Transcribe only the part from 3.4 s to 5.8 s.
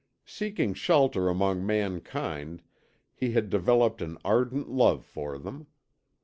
developed an ardent love for them.